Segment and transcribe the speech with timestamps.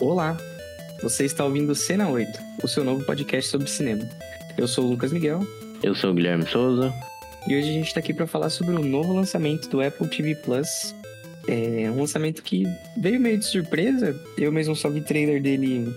[0.00, 0.36] Olá,
[1.02, 4.08] você está ouvindo Cena 8, o seu novo podcast sobre cinema.
[4.56, 5.40] Eu sou o Lucas Miguel
[5.82, 6.92] Eu sou o Guilherme Souza.
[7.46, 10.34] e hoje a gente está aqui para falar sobre o novo lançamento do Apple TV
[10.36, 10.94] Plus.
[11.46, 12.64] É um lançamento que
[12.96, 14.18] veio meio de surpresa.
[14.38, 15.94] Eu mesmo só vi trailer dele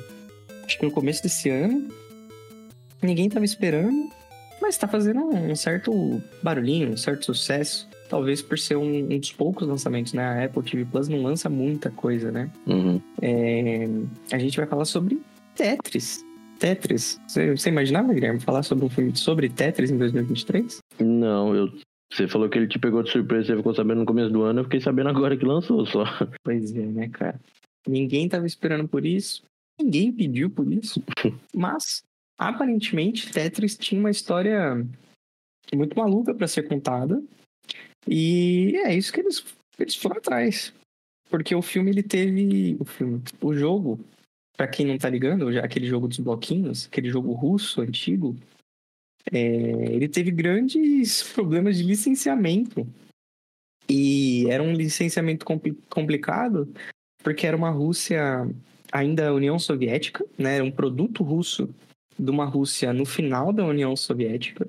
[0.65, 1.87] acho que no começo desse ano.
[3.01, 4.09] Ninguém estava esperando,
[4.61, 7.87] mas está fazendo um certo barulhinho, um certo sucesso.
[8.09, 10.23] Talvez por ser um, um dos poucos lançamentos, né?
[10.23, 12.51] A Apple TV Plus não lança muita coisa, né?
[12.67, 13.01] Uhum.
[13.21, 13.87] É,
[14.31, 15.21] a gente vai falar sobre
[15.55, 16.23] Tetris.
[16.59, 17.19] Tetris.
[17.27, 20.79] Você, você imaginava, Guilherme, falar sobre um filme sobre Tetris em 2023?
[20.99, 21.69] Não, eu.
[22.11, 24.59] Você falou que ele te pegou de surpresa, você ficou sabendo no começo do ano,
[24.59, 26.03] eu fiquei sabendo agora que lançou só.
[26.43, 27.39] Pois é, né, cara?
[27.87, 29.43] Ninguém tava esperando por isso.
[29.81, 31.03] Ninguém pediu por isso.
[31.53, 32.03] Mas,
[32.37, 34.85] aparentemente, Tetris tinha uma história
[35.73, 37.21] muito maluca para ser contada.
[38.07, 39.43] E é isso que eles,
[39.79, 40.73] eles foram atrás.
[41.29, 42.77] Porque o filme, ele teve...
[42.79, 43.21] O filme...
[43.41, 43.99] O jogo,
[44.55, 48.35] para quem não tá ligando, aquele jogo dos bloquinhos, aquele jogo russo antigo,
[49.31, 52.87] é, ele teve grandes problemas de licenciamento.
[53.89, 56.71] E era um licenciamento compli- complicado,
[57.23, 58.47] porque era uma Rússia
[58.91, 60.55] ainda União Soviética, né?
[60.55, 61.69] Era um produto russo
[62.17, 64.67] de uma Rússia no final da União Soviética,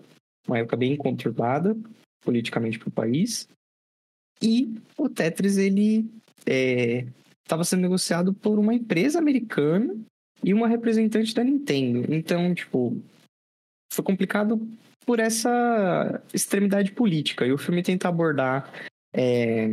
[0.49, 1.77] uma época bem conturbada
[2.25, 3.49] politicamente para o país.
[4.43, 6.07] E o Tetris ele
[7.43, 9.97] estava sendo negociado por uma empresa americana
[10.43, 12.13] e uma representante da Nintendo.
[12.13, 13.01] Então, tipo,
[13.93, 14.61] foi complicado
[15.07, 17.47] por essa extremidade política.
[17.47, 18.73] E o filme tenta abordar
[19.13, 19.69] é,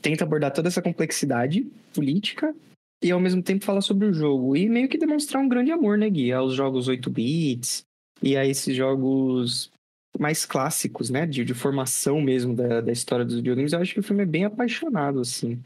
[0.00, 1.64] tenta abordar toda essa complexidade
[1.94, 2.54] política
[3.02, 5.96] e ao mesmo tempo fala sobre o jogo e meio que demonstrar um grande amor,
[5.96, 7.82] né, Gui, aos jogos 8 bits
[8.22, 9.70] e a esses jogos
[10.18, 13.72] mais clássicos, né, de, de formação mesmo da, da história dos videogames.
[13.72, 15.58] Eu acho que o filme é bem apaixonado, assim.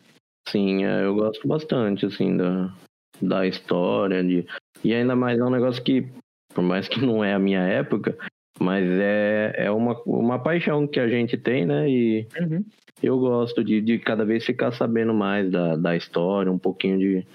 [0.49, 2.73] Sim, é, eu gosto bastante, assim, da,
[3.21, 4.23] da história.
[4.23, 4.47] De...
[4.83, 6.07] E ainda mais é um negócio que,
[6.55, 8.17] por mais que não é a minha época,
[8.61, 11.89] mas é, é uma, uma paixão que a gente tem, né?
[11.89, 12.27] E
[13.03, 17.27] eu gosto de, de cada vez ficar sabendo mais da, da história, um pouquinho de,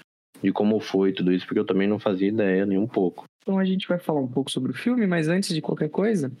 [0.42, 3.24] de como foi tudo isso, porque eu também não fazia ideia nem um pouco.
[3.42, 6.32] Então a gente vai falar um pouco sobre o filme, mas antes de qualquer coisa,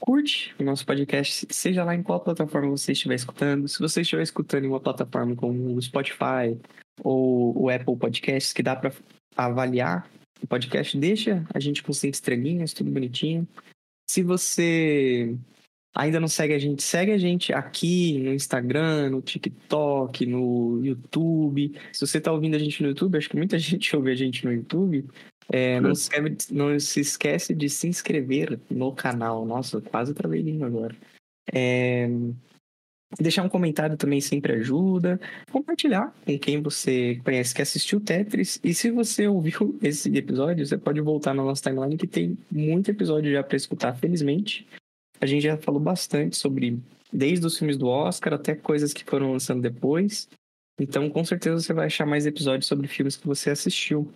[0.00, 3.68] curte o nosso podcast, seja lá em qual plataforma você estiver escutando.
[3.68, 6.58] Se você estiver escutando em uma plataforma como o Spotify
[7.04, 8.92] ou o Apple Podcasts, que dá para
[9.36, 10.10] avaliar
[10.42, 13.46] o podcast, deixa a gente com cinco estrelinhas, tudo bonitinho.
[14.10, 15.36] Se você
[15.94, 21.78] ainda não segue a gente, segue a gente aqui no Instagram, no TikTok, no YouTube.
[21.92, 24.44] Se você está ouvindo a gente no YouTube, acho que muita gente ouve a gente
[24.44, 25.06] no YouTube.
[25.52, 29.44] É, não, se esquece, não, se esquece, de se inscrever no canal.
[29.44, 30.96] Nossa, quase travei língua agora.
[31.52, 32.08] É,
[33.18, 35.20] deixar um comentário também sempre ajuda.
[35.50, 38.60] Compartilhar com quem você conhece que assistiu Tetris.
[38.62, 42.90] E se você ouviu esse episódio, você pode voltar na nossa timeline que tem muito
[42.90, 44.66] episódio já para escutar, felizmente.
[45.20, 46.78] A gente já falou bastante sobre
[47.12, 50.28] desde os filmes do Oscar até coisas que foram lançando depois.
[50.78, 54.10] Então, com certeza você vai achar mais episódios sobre filmes que você assistiu.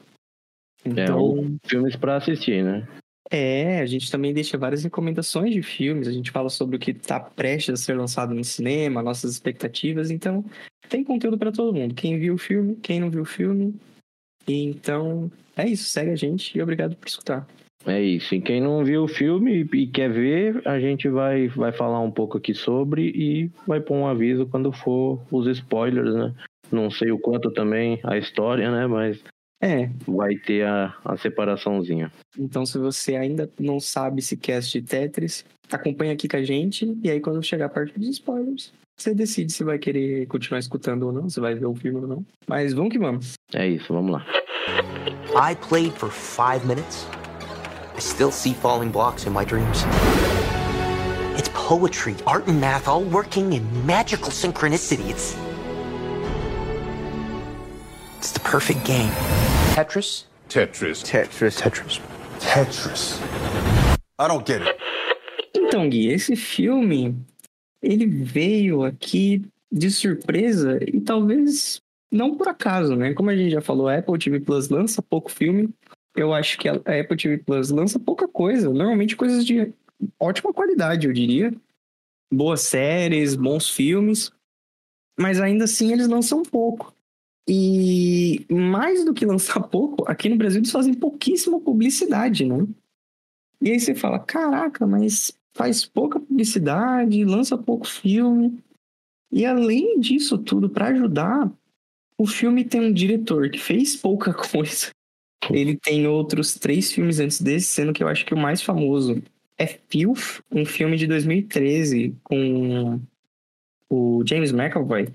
[0.84, 2.86] É, Então, ou filmes pra assistir, né?
[3.30, 6.90] é, a gente também deixa várias recomendações de filmes, a gente fala sobre o que
[6.90, 10.44] está prestes a ser lançado no cinema, nossas expectativas, então
[10.88, 11.94] tem conteúdo para todo mundo.
[11.94, 13.74] Quem viu o filme, quem não viu o filme.
[14.46, 17.46] Então, é isso, segue a gente e obrigado por escutar.
[17.86, 18.34] É isso.
[18.34, 22.10] E quem não viu o filme e quer ver, a gente vai, vai falar um
[22.10, 26.32] pouco aqui sobre e vai pôr um aviso quando for os spoilers, né?
[26.70, 28.86] Não sei o quanto também a história, né?
[28.86, 29.22] Mas
[29.64, 32.12] É, vai ter a, a separaçãozinha.
[32.38, 35.42] então se você ainda não sabe se quer assistir Tetris,
[35.72, 39.50] acompanha aqui com a gente e aí quando chegar a parte dos spoilers, você decide
[39.54, 42.26] se vai querer continuar escutando ou não, se vai ver o filme ou não.
[42.46, 43.32] Mas vamos que vamos.
[43.54, 44.26] É isso, vamos lá.
[45.34, 47.06] I played for five minutes.
[47.96, 49.86] I still see falling blocks in my dreams.
[51.38, 55.08] It's poetry, art, and math all working in magical synchronicity.
[55.08, 55.34] It's.
[58.18, 59.10] It's the perfect game.
[59.74, 60.24] Tetris?
[60.48, 61.02] Tetris.
[61.02, 61.56] Tetris.
[61.56, 62.00] Tetris.
[62.38, 63.18] Tetris.
[64.20, 64.78] I don't get it.
[65.52, 67.16] Então, Gui, esse filme,
[67.82, 69.42] ele veio aqui
[69.72, 73.14] de surpresa e talvez não por acaso, né?
[73.14, 75.68] Como a gente já falou, a Apple TV Plus lança pouco filme.
[76.14, 79.72] Eu acho que a a Apple TV Plus lança pouca coisa, normalmente coisas de
[80.20, 81.52] ótima qualidade, eu diria.
[82.32, 84.30] Boas séries, bons filmes,
[85.18, 86.94] mas ainda assim eles lançam pouco.
[87.46, 92.66] E mais do que lançar pouco, aqui no Brasil eles fazem pouquíssima publicidade, né?
[93.60, 98.58] E aí você fala, caraca, mas faz pouca publicidade, lança pouco filme.
[99.30, 101.50] E além disso tudo, para ajudar,
[102.18, 104.90] o filme tem um diretor que fez pouca coisa.
[105.50, 109.22] Ele tem outros três filmes antes desse, sendo que eu acho que o mais famoso
[109.58, 113.00] é Filth, um filme de 2013 com
[113.88, 115.08] o James McAvoy.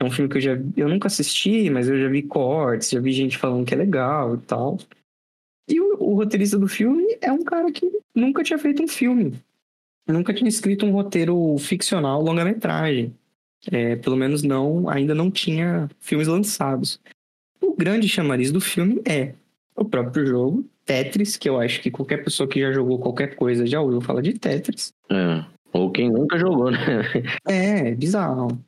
[0.00, 3.00] É um filme que eu já eu nunca assisti, mas eu já vi cortes, já
[3.00, 4.78] vi gente falando que é legal e tal.
[5.68, 9.34] E o, o roteirista do filme é um cara que nunca tinha feito um filme.
[10.08, 13.14] Nunca tinha escrito um roteiro ficcional longa-metragem.
[13.70, 16.98] É, pelo menos não, ainda não tinha filmes lançados.
[17.60, 19.34] O grande chamariz do filme é
[19.76, 23.66] o próprio jogo, Tetris, que eu acho que qualquer pessoa que já jogou qualquer coisa
[23.66, 24.92] já ouviu falar de Tetris.
[25.10, 25.44] É.
[25.72, 26.78] Ou quem nunca jogou, né?
[27.46, 28.58] É, bizarro.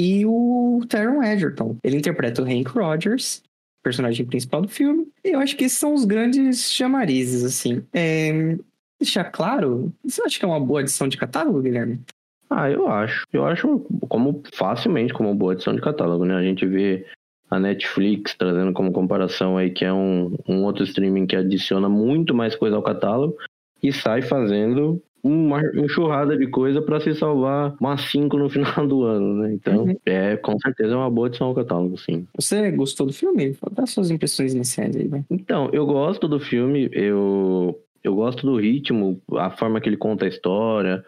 [0.00, 1.76] E o Taron Egerton.
[1.84, 3.42] Ele interpreta o Hank Rogers,
[3.82, 5.06] personagem principal do filme.
[5.22, 7.84] E eu acho que esses são os grandes chamarizes, assim.
[7.92, 8.56] É,
[8.98, 12.00] deixar claro, você acha que é uma boa edição de catálogo, Guilherme?
[12.48, 13.26] Ah, eu acho.
[13.30, 16.34] Eu acho como facilmente como boa edição de catálogo, né?
[16.34, 17.04] A gente vê
[17.50, 22.34] a Netflix trazendo como comparação aí que é um, um outro streaming que adiciona muito
[22.34, 23.36] mais coisa ao catálogo
[23.82, 29.04] e sai fazendo uma enxurrada de coisa para se salvar umas 5 no final do
[29.04, 29.52] ano, né?
[29.52, 29.96] Então, uhum.
[30.04, 32.26] é com certeza é uma boa edição ao catálogo, sim.
[32.34, 33.56] Você gostou do filme?
[33.72, 35.24] Dá suas impressões iniciais aí, né?
[35.30, 40.24] Então, eu gosto do filme, eu, eu gosto do ritmo, a forma que ele conta
[40.24, 41.04] a história,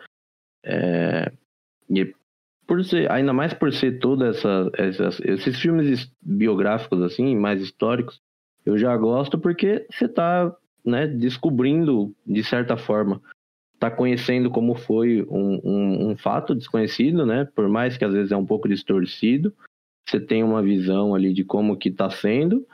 [0.64, 1.32] é,
[1.90, 2.14] e
[2.66, 8.20] por ser, ainda mais por ser toda essa, essas, esses filmes biográficos assim, mais históricos,
[8.64, 10.54] eu já gosto porque você tá,
[10.84, 13.20] né, descobrindo de certa forma,
[13.82, 18.30] tá conhecendo como foi um, um, um fato desconhecido, né, por mais que às vezes
[18.30, 19.52] é um pouco distorcido,
[20.08, 22.64] você tem uma visão ali de como que tá sendo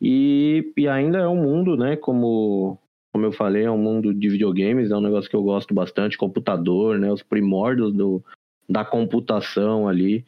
[0.00, 2.78] e, e ainda é um mundo, né, como
[3.12, 6.16] como eu falei, é um mundo de videogames, é um negócio que eu gosto bastante,
[6.16, 8.24] computador, né, os primórdios do,
[8.66, 10.24] da computação ali.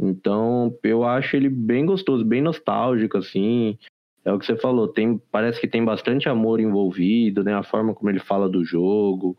[0.00, 3.78] Então, eu acho ele bem gostoso, bem nostálgico, assim.
[4.24, 7.54] É o que você falou, tem, parece que tem bastante amor envolvido, né?
[7.54, 9.36] A forma como ele fala do jogo,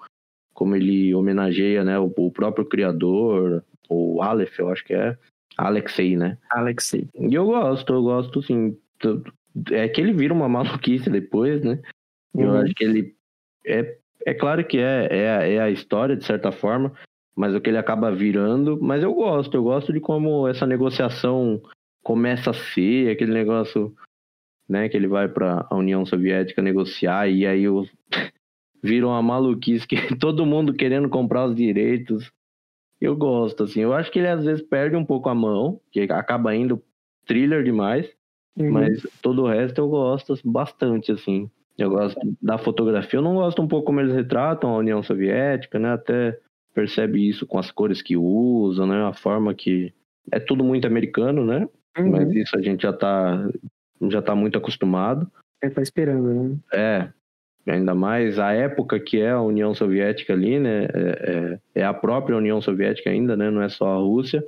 [0.55, 5.15] como ele homenageia, né, o, o próprio criador, o Aleph, eu acho que é.
[5.57, 6.37] Alexei, né?
[6.49, 7.07] Alexei.
[7.13, 8.77] E eu gosto, eu gosto, sim.
[9.71, 11.79] É que ele vira uma maluquice depois, né?
[12.33, 12.43] Uhum.
[12.43, 13.15] Eu acho que ele.
[13.65, 16.93] É, é claro que é, é, é a história, de certa forma,
[17.35, 18.79] mas o que ele acaba virando.
[18.81, 21.61] Mas eu gosto, eu gosto de como essa negociação
[22.01, 23.93] começa a ser, aquele negócio,
[24.69, 27.87] né, que ele vai para a União Soviética negociar e aí o
[28.85, 32.31] viram uma maluquice que todo mundo querendo comprar os direitos.
[33.01, 33.81] Eu gosto, assim.
[33.81, 36.81] Eu acho que ele às vezes perde um pouco a mão, que acaba indo
[37.25, 38.09] thriller demais,
[38.57, 38.71] uhum.
[38.71, 41.49] mas todo o resto eu gosto bastante, assim.
[41.77, 43.17] Eu gosto da fotografia.
[43.17, 45.91] Eu não gosto um pouco como eles retratam a União Soviética, né?
[45.91, 46.39] Até
[46.73, 49.03] percebe isso com as cores que usam, né?
[49.03, 49.93] A forma que
[50.31, 51.67] é tudo muito americano, né?
[51.97, 52.11] Uhum.
[52.11, 53.49] Mas isso a gente já tá
[54.09, 55.29] já tá muito acostumado.
[55.61, 56.57] É, tá esperando, né?
[56.73, 57.09] É.
[57.67, 60.85] Ainda mais a época que é a União Soviética ali, né?
[60.85, 63.49] É, é, é a própria União Soviética ainda, né?
[63.49, 64.45] Não é só a Rússia.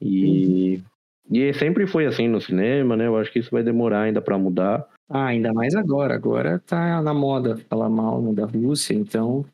[0.00, 0.80] E,
[1.28, 1.36] uhum.
[1.36, 3.08] e sempre foi assim no cinema, né?
[3.08, 4.86] Eu acho que isso vai demorar ainda para mudar.
[5.08, 6.14] Ah, ainda mais agora.
[6.14, 9.44] Agora tá na moda falar mal da Rússia, então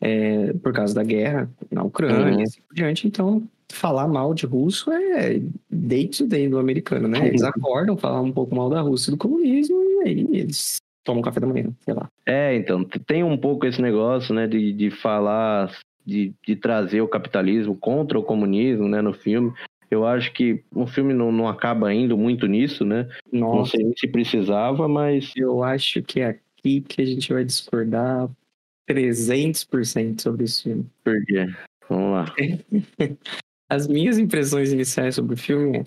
[0.00, 2.40] é, por causa da guerra na Ucrânia uhum.
[2.40, 3.06] e assim por diante.
[3.06, 5.40] Então, falar mal de russo é
[5.70, 7.26] day to day do americano, né?
[7.28, 11.22] Eles acordam, falam um pouco mal da Rússia e do comunismo e aí eles tomam
[11.22, 12.08] café da manhã, sei lá.
[12.26, 15.72] É, então, tem um pouco esse negócio, né, de, de falar,
[16.04, 19.52] de, de trazer o capitalismo contra o comunismo, né, no filme.
[19.90, 23.08] Eu acho que o filme não, não acaba indo muito nisso, né?
[23.30, 23.56] Nossa.
[23.56, 25.32] Não sei se precisava, mas.
[25.36, 28.30] Eu acho que é aqui que a gente vai discordar
[28.88, 30.86] 300% sobre esse filme.
[31.04, 31.46] Por quê?
[31.90, 32.34] Vamos lá.
[33.68, 35.84] As minhas impressões iniciais sobre o filme é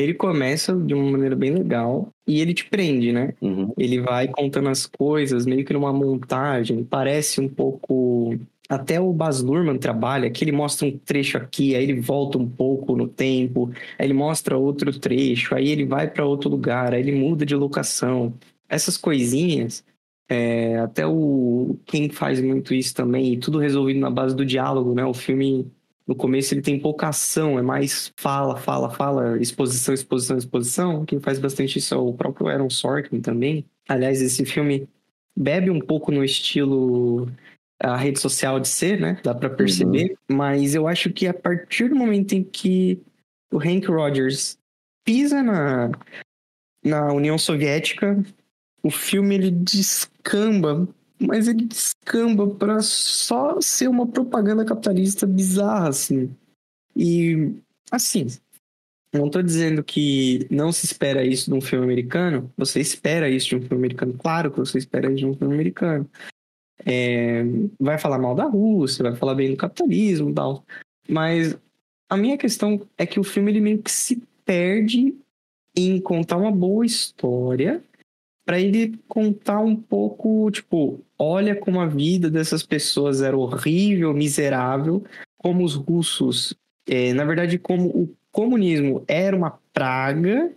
[0.00, 3.34] ele começa de uma maneira bem legal e ele te prende, né?
[3.40, 3.72] Uhum.
[3.76, 8.38] Ele vai contando as coisas meio que numa montagem, parece um pouco.
[8.68, 12.48] Até o Baz Luhrmann trabalha, que ele mostra um trecho aqui, aí ele volta um
[12.48, 17.00] pouco no tempo, aí ele mostra outro trecho, aí ele vai para outro lugar, aí
[17.00, 18.32] ele muda de locação.
[18.68, 19.84] Essas coisinhas
[20.30, 25.04] é, até o quem faz muito isso também, tudo resolvido na base do diálogo, né?
[25.04, 25.66] O filme
[26.10, 31.04] no começo ele tem pouca ação, é mais fala, fala, fala, exposição, exposição, exposição.
[31.04, 33.64] Quem faz bastante isso é o próprio Aaron Sorkin também.
[33.88, 34.88] Aliás, esse filme
[35.38, 37.30] bebe um pouco no estilo
[37.80, 39.20] a rede social de ser, né?
[39.22, 40.16] Dá para perceber.
[40.28, 40.36] Uhum.
[40.36, 43.00] Mas eu acho que a partir do momento em que
[43.52, 44.58] o Hank Rogers
[45.04, 45.92] pisa na,
[46.84, 48.20] na União Soviética,
[48.82, 50.88] o filme ele descamba,
[51.20, 56.34] mas ele descamba para só ser uma propaganda capitalista bizarra, assim.
[56.96, 57.54] E,
[57.90, 58.26] assim,
[59.12, 62.50] Não tô dizendo que não se espera isso de um filme americano.
[62.56, 64.14] Você espera isso de um filme americano.
[64.16, 66.08] Claro que você espera isso de um filme americano.
[66.86, 67.42] É,
[67.78, 70.64] vai falar mal da Rússia, vai falar bem do capitalismo e tal.
[71.08, 71.58] Mas
[72.08, 75.14] a minha questão é que o filme ele meio que se perde
[75.76, 77.82] em contar uma boa história
[78.44, 85.04] para ele contar um pouco, tipo, olha como a vida dessas pessoas era horrível, miserável,
[85.38, 86.54] como os russos,
[86.88, 90.52] é, na verdade, como o comunismo era uma praga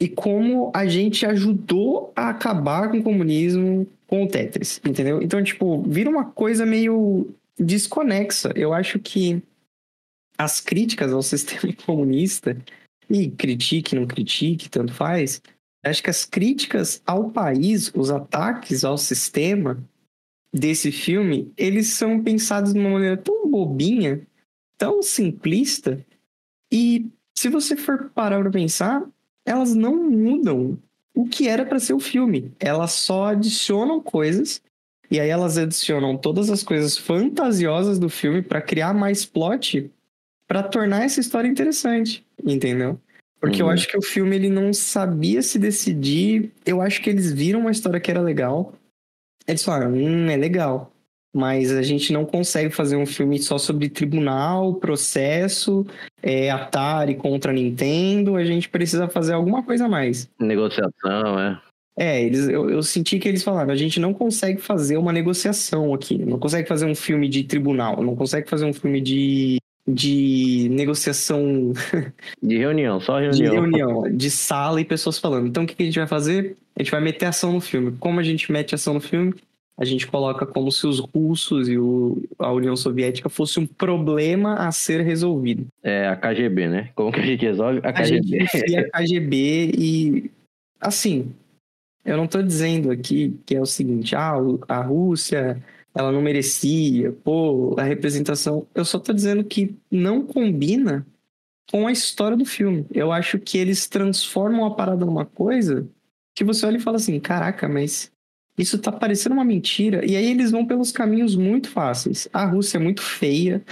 [0.00, 5.20] e como a gente ajudou a acabar com o comunismo com o Tetris, entendeu?
[5.20, 8.52] Então, tipo, vira uma coisa meio desconexa.
[8.54, 9.42] Eu acho que
[10.38, 12.56] as críticas ao sistema comunista,
[13.10, 15.40] e critique, não critique, tanto faz,
[15.88, 19.82] acho que as críticas ao país, os ataques ao sistema
[20.52, 24.26] desse filme, eles são pensados de uma maneira tão bobinha,
[24.76, 26.04] tão simplista,
[26.70, 29.02] e se você for parar para pensar,
[29.46, 30.78] elas não mudam
[31.14, 32.52] o que era para ser o filme.
[32.60, 34.62] Elas só adicionam coisas
[35.10, 39.90] e aí elas adicionam todas as coisas fantasiosas do filme para criar mais plot,
[40.46, 43.00] para tornar essa história interessante, entendeu?
[43.40, 43.68] Porque uhum.
[43.68, 46.52] eu acho que o filme ele não sabia se decidir.
[46.66, 48.72] Eu acho que eles viram uma história que era legal.
[49.46, 50.92] Eles falaram, hum, é legal
[51.34, 55.86] mas a gente não consegue fazer um filme só sobre tribunal, processo,
[56.22, 60.28] é, Atari contra Nintendo, a gente precisa fazer alguma coisa a mais.
[60.40, 61.60] Negociação, é.
[62.00, 65.92] É, eles, eu, eu senti que eles falaram, a gente não consegue fazer uma negociação
[65.92, 70.68] aqui, não consegue fazer um filme de tribunal, não consegue fazer um filme de, de
[70.70, 71.72] negociação...
[72.42, 73.32] De reunião, só reunião.
[73.32, 75.48] De reunião, de sala e pessoas falando.
[75.48, 76.56] Então o que a gente vai fazer?
[76.76, 77.96] A gente vai meter ação no filme.
[77.98, 79.34] Como a gente mete ação no filme?
[79.78, 84.54] a gente coloca como se os russos e o, a União Soviética fosse um problema
[84.54, 85.68] a ser resolvido.
[85.84, 86.90] É a KGB, né?
[86.96, 87.78] Como que a gente resolve?
[87.84, 88.42] A KGB.
[88.42, 90.30] A gente a KGB e,
[90.80, 91.32] assim,
[92.04, 94.34] eu não estou dizendo aqui que é o seguinte, ah,
[94.66, 95.62] a Rússia,
[95.94, 98.66] ela não merecia, pô, a representação.
[98.74, 101.06] Eu só estou dizendo que não combina
[101.70, 102.86] com a história do filme.
[102.92, 105.88] Eu acho que eles transformam a parada numa coisa
[106.34, 108.12] que você olha e fala assim, caraca, mas
[108.56, 110.04] isso tá parecendo uma mentira.
[110.04, 112.28] E aí eles vão pelos caminhos muito fáceis.
[112.32, 113.62] A Rússia é muito feia,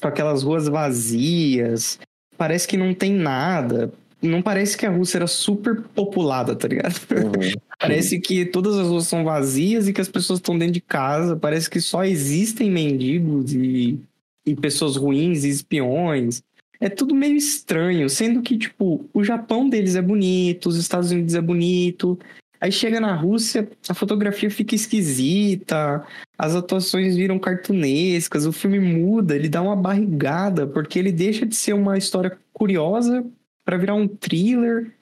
[0.00, 1.98] com aquelas ruas vazias.
[2.36, 3.92] Parece que não tem nada.
[4.20, 6.96] Não parece que a Rússia era super populada, tá ligado?
[7.10, 7.52] Uhum.
[7.78, 11.36] parece que todas as ruas são vazias e que as pessoas estão dentro de casa.
[11.36, 14.00] Parece que só existem mendigos e,
[14.44, 16.42] e pessoas ruins e espiões.
[16.80, 21.34] É tudo meio estranho, sendo que, tipo, o Japão deles é bonito, os Estados Unidos
[21.34, 22.18] é bonito,
[22.60, 26.04] Aí chega na Rússia, a fotografia fica esquisita,
[26.38, 31.54] as atuações viram cartunescas, o filme muda, ele dá uma barrigada, porque ele deixa de
[31.54, 33.24] ser uma história curiosa
[33.66, 34.92] para virar um thriller.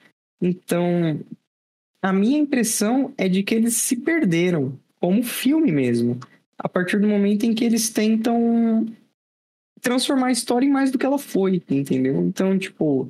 [0.41, 1.21] Então,
[2.01, 6.19] a minha impressão é de que eles se perderam, como filme mesmo,
[6.57, 8.85] a partir do momento em que eles tentam
[9.81, 12.19] transformar a história em mais do que ela foi, entendeu?
[12.25, 13.07] Então, tipo,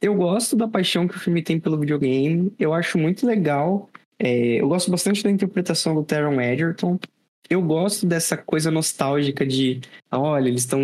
[0.00, 2.52] eu gosto da paixão que o filme tem pelo videogame.
[2.58, 3.90] Eu acho muito legal.
[4.18, 6.98] É, eu gosto bastante da interpretação do Taron Egerton.
[7.48, 10.80] Eu gosto dessa coisa nostálgica de, olha, eles estão.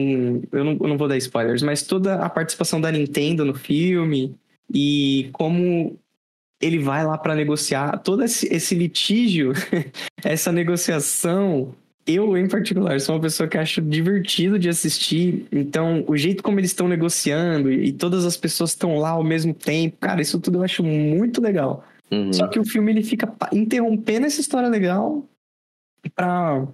[0.52, 4.34] Eu não, eu não vou dar spoilers, mas toda a participação da Nintendo no filme
[4.72, 5.98] e como
[6.60, 9.52] ele vai lá para negociar todo esse, esse litígio,
[10.22, 11.74] essa negociação
[12.06, 15.46] eu, em particular, sou uma pessoa que acho divertido de assistir.
[15.52, 19.54] Então, o jeito como eles estão negociando e todas as pessoas estão lá ao mesmo
[19.54, 21.84] tempo, cara, isso tudo eu acho muito legal.
[22.10, 22.32] Uhum.
[22.32, 25.24] Só que o filme ele fica interrompendo essa história legal
[26.08, 26.66] pra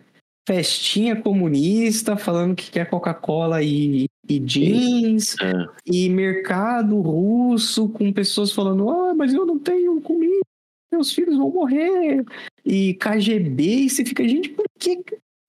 [0.46, 5.52] festinha comunista, falando que quer Coca-Cola e, e jeans, é.
[5.84, 10.40] e mercado russo com pessoas falando: ah, mas eu não tenho comida,
[10.92, 12.24] meus filhos vão morrer.
[12.64, 15.02] E KGB, e você fica, gente, por que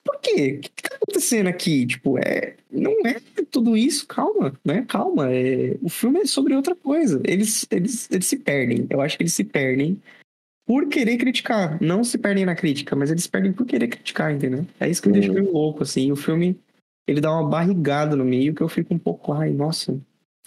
[0.08, 0.54] por quê?
[0.56, 1.86] O que tá acontecendo aqui?
[1.86, 3.20] Tipo, é, não é
[3.50, 4.84] tudo isso, calma, né?
[4.88, 5.30] Calma.
[5.30, 7.20] É, o filme é sobre outra coisa.
[7.24, 8.86] Eles, eles, eles se perdem.
[8.88, 10.00] Eu acho que eles se perdem
[10.68, 11.82] por querer criticar.
[11.82, 14.66] Não se perdem na crítica, mas eles perdem por querer criticar, entendeu?
[14.78, 16.12] É isso que me deixa meio louco, assim.
[16.12, 16.60] O filme,
[17.06, 19.98] ele dá uma barrigada no meio que eu fico um pouco, ai, nossa,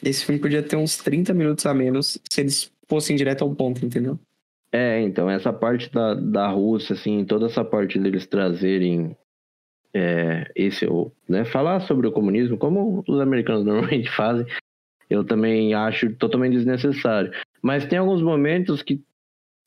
[0.03, 3.83] esse filme podia ter uns 30 minutos a menos se eles fossem direto ao ponto,
[3.83, 4.19] entendeu?
[4.71, 9.17] É, então, essa parte da, da Rússia, assim, toda essa parte deles trazerem
[9.91, 10.85] é, esse,
[11.27, 14.45] né, falar sobre o comunismo, como os americanos normalmente fazem,
[15.09, 17.31] eu também acho totalmente desnecessário.
[17.59, 19.01] Mas tem alguns momentos que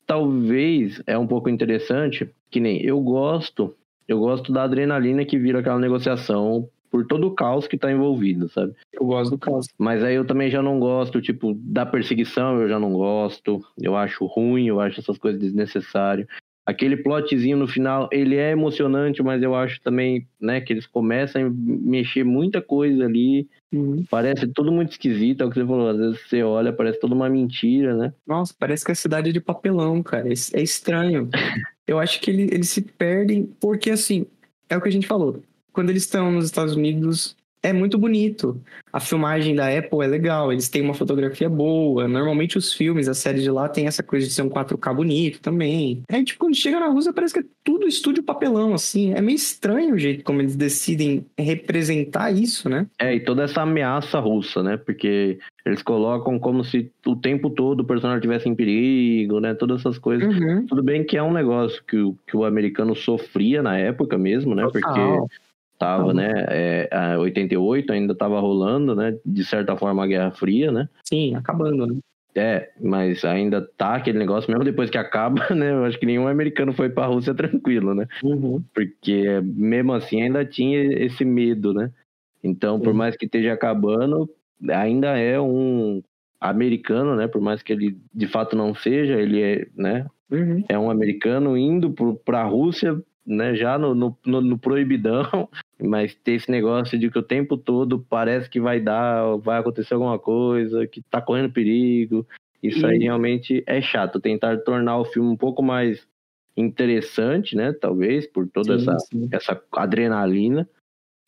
[0.05, 3.75] talvez é um pouco interessante, que nem eu gosto,
[4.07, 8.47] eu gosto da adrenalina que vira aquela negociação por todo o caos que tá envolvido,
[8.47, 8.73] sabe?
[8.93, 9.67] Eu gosto do caos.
[9.77, 13.61] Mas aí eu também já não gosto, tipo, da perseguição eu já não gosto.
[13.81, 16.25] Eu acho ruim, eu acho essas coisas desnecessárias.
[16.65, 21.45] Aquele plotzinho no final, ele é emocionante, mas eu acho também, né, que eles começam
[21.45, 23.47] a mexer muita coisa ali.
[23.71, 24.03] Uhum.
[24.09, 25.89] Parece tudo muito esquisito, é o que você falou.
[25.89, 28.13] Às vezes você olha, parece toda uma mentira, né?
[28.25, 30.27] Nossa, parece que a cidade é de papelão, cara.
[30.27, 31.29] É é estranho.
[31.87, 34.25] Eu acho que ele- eles se perdem porque, assim,
[34.67, 35.43] é o que a gente falou.
[35.71, 38.61] Quando eles estão nos Estados Unidos, é muito bonito.
[38.93, 42.07] A filmagem da Apple é legal, eles têm uma fotografia boa.
[42.07, 45.41] Normalmente os filmes, as séries de lá tem essa coisa de ser um 4K bonito
[45.41, 46.03] também.
[46.07, 49.13] É tipo, quando chega na Rússia, parece que é tudo estúdio papelão, assim.
[49.13, 52.87] É meio estranho o jeito como eles decidem representar isso, né?
[52.99, 54.77] É, e toda essa ameaça russa, né?
[54.77, 59.55] Porque eles colocam como se o tempo todo o personagem estivesse em perigo, né?
[59.55, 60.33] Todas essas coisas.
[60.33, 60.65] Uhum.
[60.67, 64.53] Tudo bem que é um negócio que o, que o americano sofria na época mesmo,
[64.53, 64.63] né?
[64.63, 65.27] Porque Total.
[65.77, 66.31] Tava, né?
[66.49, 69.17] É, a 88 ainda tava rolando, né?
[69.25, 70.89] De certa forma a Guerra Fria, né?
[71.03, 71.97] Sim, acabando, né?
[72.37, 75.71] É, mas ainda tá aquele negócio, mesmo depois que acaba, né?
[75.71, 78.07] Eu acho que nenhum americano foi pra Rússia tranquilo, né?
[78.23, 78.61] Uhum.
[78.73, 81.91] Porque mesmo assim ainda tinha esse medo, né?
[82.43, 82.97] Então, por Sim.
[82.97, 84.29] mais que esteja acabando,
[84.69, 86.01] ainda é um
[86.39, 87.27] americano, né?
[87.27, 90.05] Por mais que ele de fato não seja, ele é, né?
[90.29, 90.63] Uhum.
[90.67, 91.91] É um americano indo
[92.25, 93.55] para a Rússia, né?
[93.55, 95.47] Já no, no, no- no proibidão,
[95.81, 99.93] mas ter esse negócio de que o tempo todo parece que vai dar, vai acontecer
[99.93, 102.25] alguma coisa, que tá correndo perigo.
[102.63, 104.19] Isso aí E- realmente é chato.
[104.19, 106.07] Tentar tornar o filme um pouco mais
[106.57, 107.73] interessante, né?
[107.73, 109.29] Talvez, por toda Sim, essa sim.
[109.31, 110.67] essa adrenalina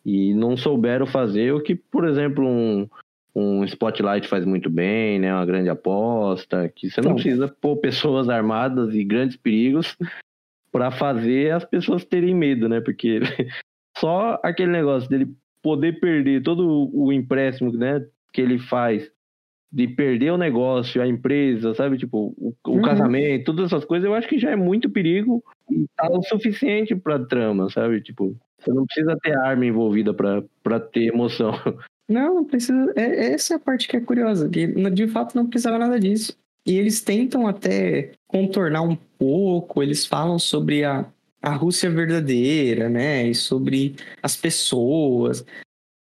[0.06, 2.88] e não souberam fazer o que, por exemplo, um,
[3.36, 5.34] um Spotlight faz muito bem, né?
[5.34, 7.16] Uma grande aposta, que você não Então.
[7.22, 9.98] precisa pôr pessoas armadas e grandes perigos
[10.72, 12.80] para fazer as pessoas terem medo, né?
[12.80, 13.20] Porque
[14.00, 15.28] só aquele negócio dele
[15.62, 19.10] poder perder todo o empréstimo, né, que ele faz
[19.72, 21.98] de perder o negócio, a empresa, sabe?
[21.98, 22.82] Tipo, o, o Uhum.
[22.82, 26.96] casamento, todas essas coisas, eu acho que já é muito perigo e tá o suficiente
[26.96, 28.02] pra trama, sabe?
[28.02, 31.52] Tipo, você não precisa ter arma envolvida pra, pra ter emoção.
[32.10, 32.94] Não, não precisa.
[32.96, 36.38] É, essa é a parte que é curiosa, que de fato não precisava nada disso.
[36.66, 41.06] E eles tentam até contornar um pouco, eles falam sobre a,
[41.48, 43.28] a Rússia verdadeira, né?
[43.28, 45.46] E sobre as pessoas.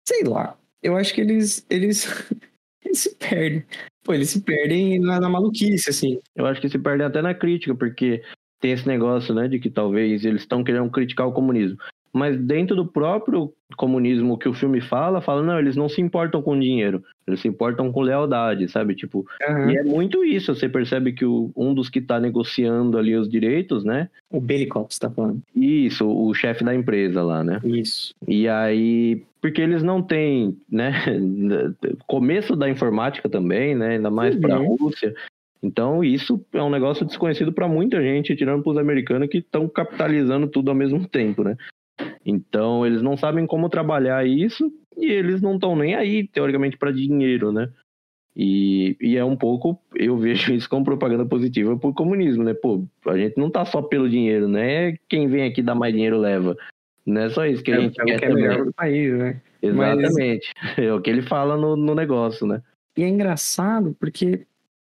[0.06, 0.56] Sei lá.
[0.82, 2.06] Eu acho que eles, eles,
[2.84, 3.64] eles se perdem.
[4.04, 6.20] Pô, eles se perdem na, na maluquice, assim.
[6.34, 8.22] Eu acho que se perdem até na crítica, porque
[8.60, 11.76] tem esse negócio, né, de que talvez eles estão querendo criticar o comunismo.
[12.12, 16.42] Mas dentro do próprio comunismo que o filme fala, fala, não, eles não se importam
[16.42, 18.94] com dinheiro, eles se importam com lealdade, sabe?
[18.94, 19.72] Tipo, Aham.
[19.72, 23.28] e é muito isso, você percebe que o, um dos que tá negociando ali os
[23.28, 24.10] direitos, né?
[24.30, 25.40] O você tá falando.
[25.56, 27.60] Isso, o chefe da empresa lá, né?
[27.64, 28.14] Isso.
[28.28, 30.92] E aí, porque eles não têm, né,
[32.06, 34.76] começo da informática também, né, ainda mais para a Uhum.
[34.76, 35.14] Rússia.
[35.62, 39.68] Então, isso é um negócio desconhecido para muita gente, tirando para os americanos que estão
[39.68, 41.56] capitalizando tudo ao mesmo tempo, né?
[42.24, 46.92] Então, eles não sabem como trabalhar isso e eles não estão nem aí, teoricamente, para
[46.92, 47.68] dinheiro, né?
[48.34, 52.54] E, e é um pouco, eu vejo isso como propaganda positiva pro comunismo, né?
[52.54, 54.96] Pô, a gente não tá só pelo dinheiro, né?
[55.08, 56.56] Quem vem aqui dar mais dinheiro leva.
[57.04, 58.42] Não é só isso que a É, gente é o quer que é também.
[58.48, 59.40] melhor do país, né?
[59.60, 60.52] Exatamente.
[60.78, 62.62] É o que ele fala no, no negócio, né?
[62.96, 64.46] E é engraçado porque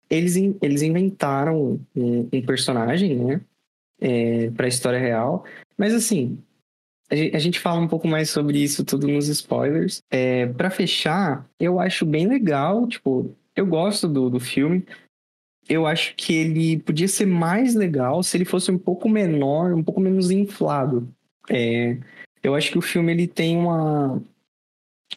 [0.10, 3.42] eles, eles inventaram um, um personagem, né?
[4.02, 5.46] É, pra história real.
[5.78, 6.53] Mas assim, a
[7.14, 10.02] a gente fala um pouco mais sobre isso tudo nos spoilers.
[10.10, 14.86] É, para fechar, eu acho bem legal, tipo, eu gosto do, do filme.
[15.68, 19.84] Eu acho que ele podia ser mais legal se ele fosse um pouco menor, um
[19.84, 21.08] pouco menos inflado.
[21.50, 21.98] É,
[22.42, 24.22] eu acho que o filme ele tem uma,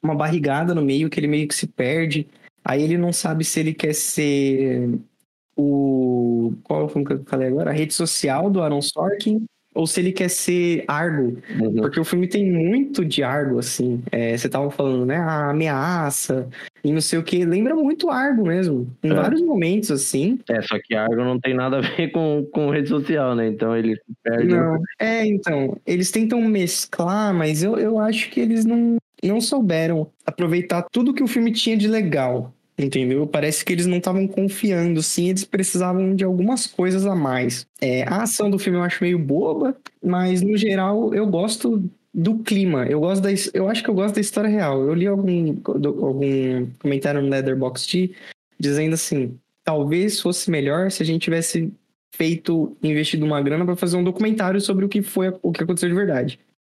[0.03, 2.29] uma barrigada no meio que ele meio que se perde.
[2.65, 4.99] Aí ele não sabe se ele quer ser
[5.57, 6.53] o.
[6.63, 7.71] Qual é o filme que eu falei agora?
[7.71, 9.45] A rede social do Aaron Sorkin.
[9.77, 11.37] Ou se ele quer ser Argo.
[11.61, 11.75] Uhum.
[11.83, 14.03] Porque o filme tem muito de Argo, assim.
[14.11, 15.17] É, você tava falando, né?
[15.19, 16.49] A ameaça
[16.83, 17.45] e não sei o que.
[17.45, 18.89] Lembra muito Argo mesmo.
[19.03, 19.15] Em É.
[19.15, 20.39] vários momentos, assim.
[20.49, 23.49] É, só que Argo não tem nada a ver com, com rede social, né?
[23.49, 24.49] Então ele perde.
[24.49, 24.81] Não.
[24.99, 25.77] É, então.
[25.87, 31.23] Eles tentam mesclar, mas eu, eu acho que eles não, não souberam aproveitar tudo que
[31.23, 32.53] o filme tinha de legal.
[32.79, 33.27] Entendeu?
[33.27, 37.67] Parece que eles não estavam confiando, sim, eles precisavam de algumas coisas a mais.
[37.81, 42.39] É, a ação do filme eu acho meio boba, mas no geral eu gosto do
[42.39, 42.85] clima.
[42.87, 44.83] Eu gosto da, eu acho que eu gosto da história real.
[44.83, 48.15] Eu li algum, do- algum comentário no Letterboxd
[48.61, 51.73] dizendo assim: talvez fosse melhor se a gente tivesse
[52.15, 55.89] feito, investido uma grana para fazer um documentário sobre o que foi o que aconteceu
[55.89, 56.39] de verdade.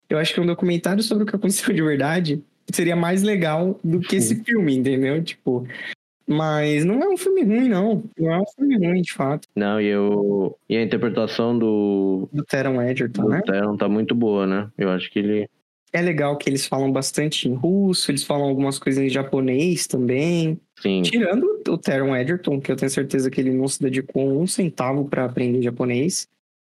[0.10, 4.00] Eu acho que um documentário sobre o que aconteceu de verdade seria mais legal do
[4.00, 5.24] que esse filme, entendeu?
[5.24, 5.66] Tipo,
[6.28, 8.04] mas não é um filme ruim, não.
[8.20, 9.48] Não é um filme ruim, de fato.
[9.56, 13.42] Não, e, eu, e a interpretação do, Do Teron Edgerton, do né?
[13.46, 14.70] Theron tá muito boa, né?
[14.78, 15.50] Eu acho que ele.
[15.94, 20.60] É legal que eles falam bastante em russo, eles falam algumas coisas em japonês também.
[20.82, 21.02] Sim.
[21.02, 25.06] Tirando o Teron Edgerton, que eu tenho certeza que ele não se dedicou um centavo
[25.06, 26.28] para aprender japonês.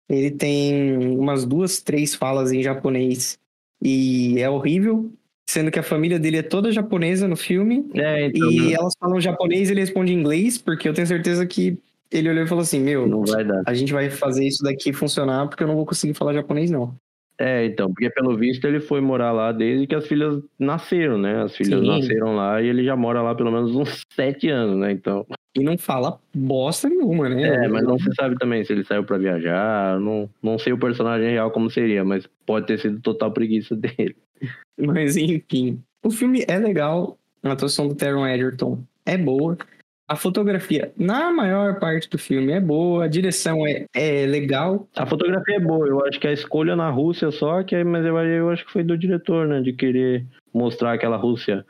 [0.08, 3.40] Ele tem umas duas, três falas em japonês
[3.82, 5.12] e é horrível,
[5.50, 8.52] sendo que a família dele é toda japonesa no filme É, então.
[8.52, 11.78] e elas falam japonês e ele responde em inglês, porque eu tenho certeza que
[12.12, 13.64] ele olhou e falou assim: Meu, Não vai dar.
[13.66, 16.96] a gente vai fazer isso daqui funcionar porque eu não vou conseguir falar japonês, não.
[17.40, 21.44] É, então, porque pelo visto ele foi morar lá desde que as filhas nasceram, né?
[21.44, 21.88] As filhas Sim.
[21.88, 24.92] nasceram lá e ele já mora lá pelo menos uns sete anos, né?
[24.92, 25.26] Então.
[25.56, 27.66] E não fala bosta nenhuma, né?
[27.66, 30.00] É, mas não se sabe também se ele saiu pra viajar.
[30.00, 34.16] Não, não sei o personagem real como seria, mas pode ter sido total preguiça dele.
[34.78, 39.58] Mas enfim, o filme é legal, a atuação do Taron Egerton é boa,
[40.08, 44.88] a fotografia, na maior parte do filme, é boa, a direção é, é legal.
[44.96, 48.18] A fotografia é boa, eu acho que a escolha na Rússia só, que, mas eu,
[48.18, 49.60] eu acho que foi do diretor, né?
[49.62, 51.66] De querer mostrar aquela Rússia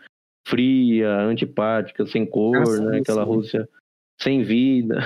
[0.47, 2.99] fria, antipática, sem cor, Ah, né?
[2.99, 3.27] Aquela sim.
[3.27, 3.69] Rússia
[4.21, 4.97] sem vida.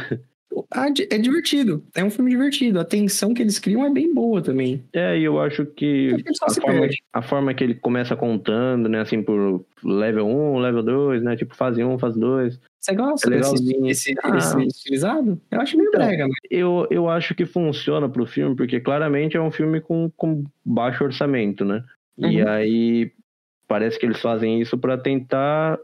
[0.72, 4.42] Ah, É divertido, é um filme divertido, a tensão que eles criam é bem boa
[4.42, 4.84] também.
[4.94, 9.02] É, e eu acho que a forma, a forma que ele começa contando, né?
[9.02, 11.36] Assim, por level 1, level 2, né?
[11.36, 12.60] Tipo, fase 1, fase 2.
[12.80, 14.32] Você gosta É desse, desse, Ah.
[14.32, 15.40] desse estilizado?
[15.52, 19.38] Eu acho meio Então, brega, mas Eu, eu acho que funciona pro filme, porque claramente
[19.38, 21.84] é um filme com, com baixo orçamento, né?
[22.18, 22.48] E Uhum.
[22.48, 23.12] aí
[23.68, 25.80] parece que eles fazem isso pra tentar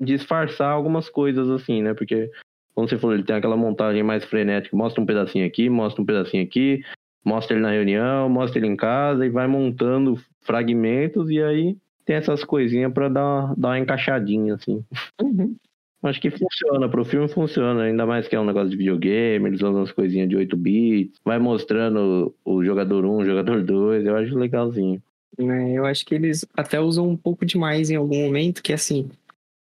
[0.00, 1.94] disfarçar algumas coisas assim, né?
[1.94, 2.30] Porque,
[2.74, 6.04] como você falou, ele tem aquela montagem mais frenética, mostra um pedacinho aqui, mostra um
[6.04, 6.82] pedacinho aqui,
[7.24, 12.16] mostra ele na reunião, mostra ele em casa e vai montando fragmentos e aí tem
[12.16, 14.84] essas coisinhas pra dar, dar uma encaixadinha, assim.
[15.22, 15.56] Uhum.
[16.02, 19.60] Acho que funciona, pro filme funciona, ainda mais que é um negócio de videogame, eles
[19.60, 24.14] usam umas coisinhas de 8 bits, vai mostrando o, jogador 1, o jogador 2, eu
[24.14, 25.02] acho legalzinho.
[25.38, 25.72] né?
[25.72, 29.08] Eu acho que eles até usam um pouco demais em algum momento, que é assim,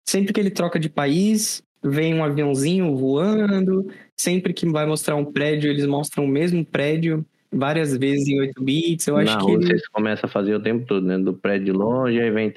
[0.04, 5.24] sempre que ele troca de país, vem um aviãozinho voando, sempre que vai mostrar um
[5.24, 9.06] prédio, eles mostram o mesmo prédio várias vezes em 8 bits.
[9.06, 11.18] Eu acho Na que Rússia ele- eles começam a fazer o tempo todo, né?
[11.18, 12.52] Do prédio longe, aí vem.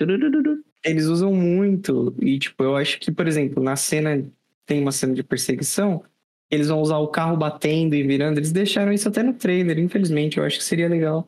[0.84, 2.14] eles usam muito.
[2.22, 4.24] E, tipo, eu acho que, por exemplo, na cena,
[4.66, 6.04] tem uma cena de perseguição,
[6.50, 8.38] eles vão usar o carro batendo e virando.
[8.38, 10.38] Eles deixaram isso até no trailer, infelizmente.
[10.38, 11.28] Eu acho que seria legal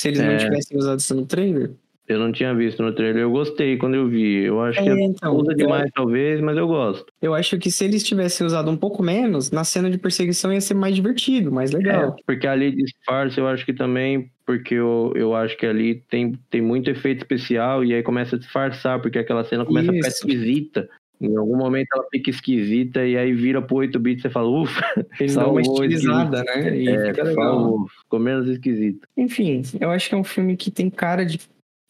[0.00, 0.36] se eles não É.
[0.38, 1.72] tivessem usado isso no trailer.
[2.06, 4.44] Eu não tinha visto no trailer, eu gostei quando eu vi.
[4.44, 7.06] Eu acho que É, então, usa eu- demais, talvez, mas eu gosto.
[7.22, 10.60] Eu acho que se eles tivessem usado um pouco menos, na cena de perseguição ia
[10.60, 12.14] ser mais divertido, mais legal.
[12.18, 16.32] É, porque ali disfarça, eu acho que também, porque eu, eu acho que ali tem,
[16.50, 20.08] tem muito efeito especial e aí começa a disfarçar, porque aquela cena começa a ficar
[20.08, 20.26] Isso.
[20.28, 20.86] esquisita.
[21.20, 24.48] Em algum momento ela fica esquisita e aí vira pro 8 bits e você fala,
[24.48, 24.82] ufa,
[25.18, 26.76] Eles dão uma estilizada, né?
[26.76, 27.86] E é, fica legal.
[28.02, 29.08] ficou menos esquisito.
[29.16, 31.38] Enfim, eu acho que é um filme que tem cara de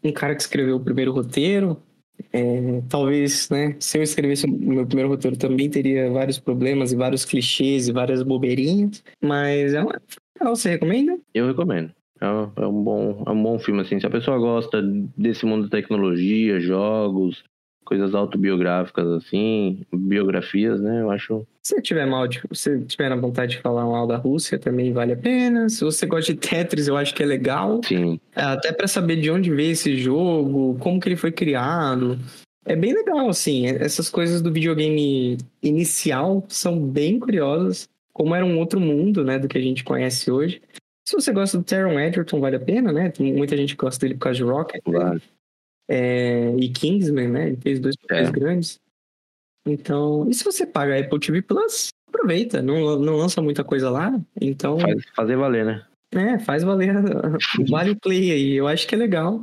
[0.05, 1.81] um cara que escreveu o primeiro roteiro.
[2.33, 6.97] É, talvez, né, se eu escrevesse o meu primeiro roteiro também teria vários problemas e
[6.97, 10.01] vários clichês e várias bobeirinhas, mas é uma...
[10.39, 11.19] legal, você recomenda?
[11.35, 11.93] Eu recomendo.
[12.21, 13.99] É um, é um bom, é um bom filme, assim.
[13.99, 14.81] Se a pessoa gosta
[15.17, 17.43] desse mundo da tecnologia, jogos,
[17.85, 21.03] coisas autobiográficas, assim, biografias, né?
[21.03, 21.47] Eu acho.
[21.63, 25.13] Se tiver mal, de, se tiver na vontade de falar mal da Rússia, também vale
[25.13, 25.69] a pena.
[25.69, 27.81] Se você gosta de Tetris, eu acho que é legal.
[27.85, 28.19] Sim.
[28.35, 32.19] Até pra saber de onde veio esse jogo, como que ele foi criado.
[32.67, 33.67] É bem legal, assim.
[33.67, 37.89] Essas coisas do videogame inicial são bem curiosas.
[38.13, 40.63] Como era um outro mundo, né, do que a gente conhece hoje.
[41.07, 43.11] Se você gosta do Taron Edgerton, vale a pena, né?
[43.11, 44.81] Tem muita gente que gosta dele por causa de Rocket.
[44.87, 45.21] né?
[45.89, 47.47] É, e Kingsman, né?
[47.49, 48.33] Ele fez dois papéis É.
[48.33, 48.81] grandes.
[49.67, 52.61] Então, e se você paga a Apple TV Plus, aproveita.
[52.63, 54.19] Não, não lança muita coisa lá.
[54.41, 55.85] Então, Faz, fazer valer, né?
[56.13, 56.95] é, faz valer.
[57.69, 58.53] Vale o play aí.
[58.55, 59.43] Eu acho que é legal,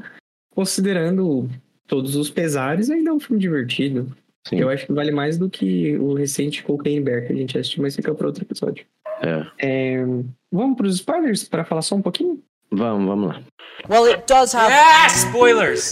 [0.55, 1.49] considerando
[1.87, 4.11] todos os pesares, ainda é um filme divertido.
[4.47, 4.59] Sim.
[4.59, 7.83] Eu acho que vale mais do que o recente Cocaine Bear que a gente assistiu,
[7.83, 8.85] mas fica para outro episódio.
[9.21, 9.45] É.
[9.59, 10.05] É,
[10.51, 12.41] vamos para os spoilers para falar só um pouquinho?
[12.73, 13.43] Vamos, vamos lá.
[13.89, 14.71] Well, it does have.
[14.71, 15.91] Ah, spoilers!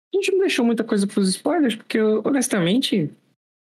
[0.00, 3.10] A gente não deixou muita coisa para os spoilers, porque honestamente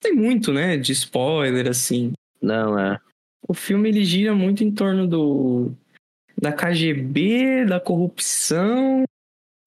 [0.01, 2.13] tem muito, né, de spoiler assim.
[2.41, 2.99] Não, é.
[3.47, 5.71] O filme ele gira muito em torno do
[6.39, 9.03] da KGB, da corrupção,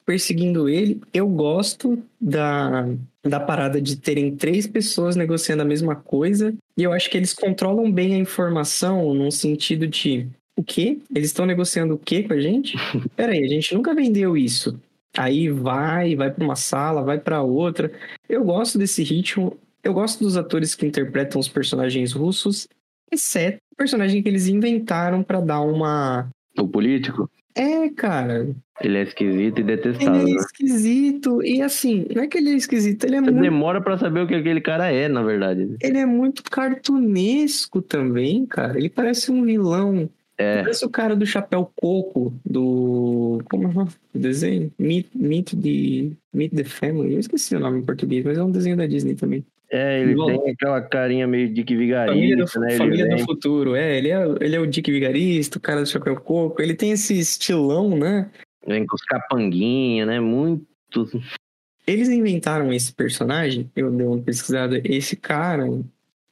[0.09, 1.03] perseguindo ele.
[1.13, 2.89] Eu gosto da,
[3.23, 6.55] da parada de terem três pessoas negociando a mesma coisa.
[6.79, 10.97] E eu acho que eles controlam bem a informação num sentido de O quê?
[11.15, 12.75] Eles estão negociando o quê com a gente?
[13.15, 14.81] Peraí, a gente nunca vendeu isso.
[15.15, 17.93] Aí vai, vai para uma sala, vai para outra.
[18.27, 19.59] Eu gosto desse ritmo.
[19.85, 22.67] Eu gosto dos atores que interpretam os personagens russos,
[23.13, 26.31] exceto o personagem que eles inventaram para dar uma.
[26.59, 27.31] O político?
[27.59, 28.55] É, cara.
[28.81, 30.21] Ele é esquisito e detestável.
[30.21, 30.41] Ele é né?
[30.41, 31.43] esquisito.
[31.43, 33.41] E assim, não é que ele é esquisito, ele é muito.
[33.41, 35.77] Demora pra saber o que aquele cara é, na verdade.
[35.83, 38.79] Ele é muito cartunesco também, cara.
[38.79, 40.09] Ele parece um vilão.
[40.41, 43.43] É, Parece o cara do chapéu coco do.
[43.51, 44.73] Como é o desenho?
[44.79, 47.15] Meet, Meet, the, Meet the Family.
[47.15, 49.45] Eu esqueci o nome em português, mas é um desenho da Disney também.
[49.71, 51.97] É ele tem aquela carinha meio Dick Família,
[52.37, 52.69] do, Vigarista, né?
[52.71, 53.75] Ele Família do vem- Futuro.
[53.75, 56.61] É ele, é, ele é o Dick Vigarista, o cara do chapéu coco.
[56.63, 58.31] Ele tem esse estilão, né?
[58.67, 60.21] vem com os capanguinha, né?
[60.21, 60.67] Muito.
[61.87, 65.65] Eles inventaram esse personagem, eu dei uma pesquisada, esse cara,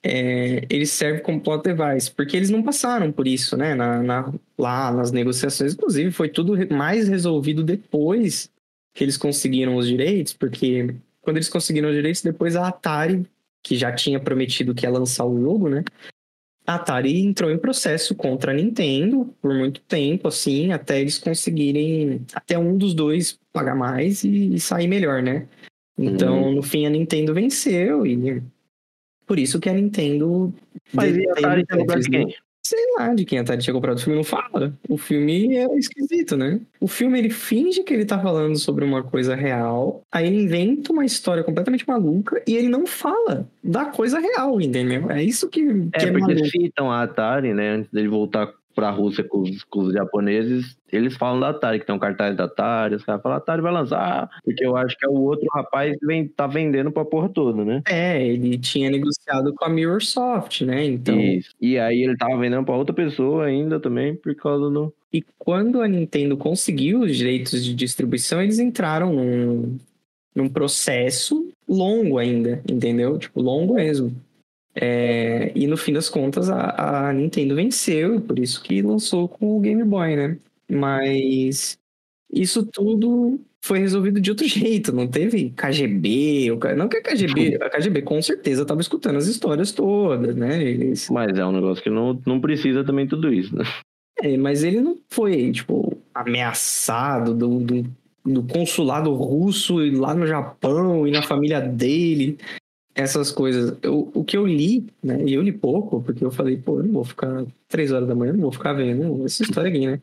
[0.03, 4.33] é, ele serve como plot device, porque eles não passaram por isso, né, na, na-
[4.59, 8.51] lá nas negociações, inclusive foi tudo mais resolvido depois
[8.93, 10.95] que eles conseguiram os direitos, porque
[11.27, 13.27] quando eles conseguiram os direitos, depois a Atari,
[13.61, 15.83] que já tinha prometido que ia lançar o jogo, né,
[16.65, 22.25] a Atari entrou em processo contra a Nintendo por muito tempo, assim, até eles conseguirem,
[22.33, 25.49] até um dos dois pagar mais e, e sair melhor, né?
[25.99, 28.41] Então, no fim, a Nintendo venceu e
[29.27, 30.55] por isso que a Nintendo
[30.93, 32.37] Mas e a Atari comprado Tetris, de quem?
[32.67, 33.97] Sei lá de quem a Atari tinha comprado.
[33.97, 34.77] O filme não fala.
[34.89, 36.61] O filme é esquisito, né?
[36.81, 40.93] O filme, ele finge que ele tá falando sobre uma coisa real, aí ele inventa
[40.93, 45.09] uma história completamente maluca e ele não fala da coisa real, entendeu?
[45.13, 46.47] É isso que, que É, é, porque maluco.
[46.47, 47.71] citam a Atari, né?
[47.71, 51.87] Antes dele voltar pra Rússia com os, com os japoneses, eles falam da Atari, que
[51.87, 55.07] tem um cartaz da Atari, os caras falam, Atari vai lançar, porque eu acho que
[55.07, 57.83] é o outro rapaz que vem, tá vendendo pra porra toda, né?
[57.89, 60.85] É, ele tinha negociado com a Mirrorsoft, né?
[60.85, 61.51] Então, Isso.
[61.59, 64.93] E aí ele tava vendendo pra outra pessoa ainda também, por causa do.
[65.11, 69.79] E quando a Nintendo conseguiu os direitos de distribuição, eles entraram num,
[70.35, 73.19] num processo longo ainda, entendeu?
[73.19, 74.15] Tipo, longo mesmo.
[74.79, 79.57] É, e no fim das contas, a, a Nintendo venceu, por isso que lançou com
[79.57, 80.39] o Game Boy, né?
[80.71, 81.79] Mas
[82.31, 87.71] isso tudo foi resolvido de outro jeito, não teve KGB, não que a KGB, a
[87.71, 90.63] KGB com certeza estava escutando as histórias todas, né?
[90.63, 93.65] Eles Mas é um negócio que não, não precisa também tudo isso, né?
[94.23, 97.85] É, mas ele não foi, tipo, ameaçado do, do,
[98.25, 102.39] do consulado russo e lá no Japão e na família dele,
[102.97, 103.77] essas coisas.
[103.83, 106.85] Eu, o que eu li, né, e eu li pouco, porque eu falei, pô, eu
[106.85, 110.01] não vou ficar três horas da manhã, não vou ficar vendo essa história aqui, né?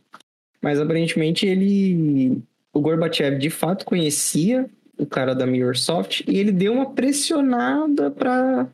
[0.61, 6.71] Mas aparentemente ele, o Gorbachev de fato conhecia o cara da Mirrorsoft e ele deu
[6.71, 8.67] uma pressionada pra,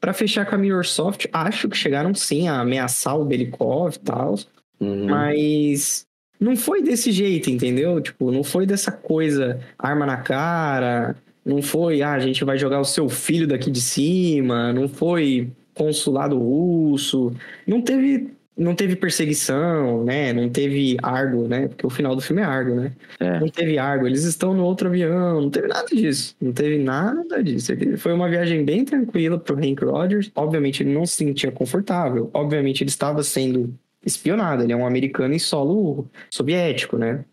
[0.00, 1.28] pra fechar com a Mirrorsoft.
[1.32, 4.36] Acho que chegaram sim a ameaçar o Belikov e tal.
[4.80, 5.08] Uhum.
[5.08, 6.06] Mas
[6.38, 8.00] não foi desse jeito, entendeu?
[8.00, 12.80] Tipo, não foi dessa coisa, arma na cara, não foi, ah, a gente vai jogar
[12.80, 17.32] o seu filho daqui de cima, não foi consulado russo,
[17.64, 20.32] não teve, não teve perseguição, né?
[20.32, 21.68] Não teve argo, né?
[21.68, 22.92] Porque o final do filme é argo, né?
[23.20, 23.38] É.
[23.38, 27.40] Não teve argo, eles estão no outro avião, não teve nada disso, não teve nada
[27.44, 27.72] disso.
[27.98, 30.32] Foi uma viagem bem tranquila pro Hank Rogers.
[30.34, 33.72] Obviamente ele não se sentia confortável, obviamente ele estava sendo
[34.04, 37.24] espionado, ele é um americano em solo soviético, né?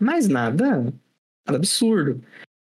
[0.00, 0.84] Mas nada,
[1.46, 2.18] nada absurdo.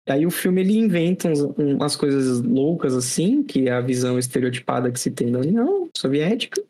[0.08, 4.92] Aí o filme ele inventa uns- umas coisas loucas assim, que é a visão estereotipada
[4.92, 6.64] que se tem da União Soviética.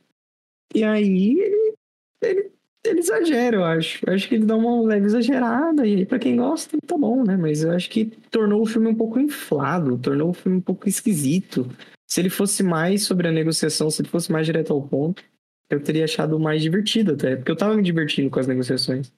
[0.74, 1.74] E aí ele,
[2.22, 2.52] ele,
[2.86, 4.00] ele exagera, eu acho.
[4.08, 7.24] Eu acho que ele dá uma leve exagerada, e aí pra quem gosta, tá bom,
[7.24, 7.38] né?
[7.38, 10.88] Mas eu acho que tornou o filme um pouco inflado, tornou o filme um pouco
[10.90, 11.68] esquisito.
[12.10, 15.22] Se ele fosse mais sobre a negociação, se ele fosse mais direto ao ponto,
[15.70, 19.12] eu teria achado mais divertido até, porque eu tava me divertindo com as negociações.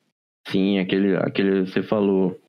[0.48, 2.40] Sim, aquele, aquele, você falou,